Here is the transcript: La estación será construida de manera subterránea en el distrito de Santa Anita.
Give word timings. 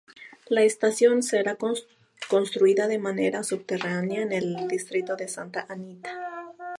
La 0.49 0.63
estación 0.63 1.21
será 1.21 1.57
construida 2.27 2.87
de 2.87 2.97
manera 2.97 3.43
subterránea 3.43 4.23
en 4.23 4.31
el 4.31 4.67
distrito 4.67 5.15
de 5.15 5.27
Santa 5.27 5.67
Anita. 5.69 6.27